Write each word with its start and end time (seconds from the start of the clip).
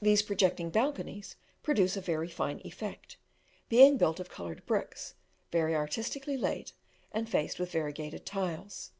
These 0.00 0.22
projecting 0.22 0.70
balconies 0.70 1.34
produce 1.64 1.96
a 1.96 2.00
very 2.00 2.28
fine 2.28 2.60
effect, 2.64 3.16
being 3.68 3.96
built 3.98 4.20
of 4.20 4.28
coloured 4.30 4.64
bricks, 4.66 5.16
very 5.50 5.74
artistically 5.74 6.36
laid, 6.36 6.70
and 7.10 7.28
faced 7.28 7.58
with 7.58 7.72
variegated 7.72 8.24
tiles. 8.24 8.92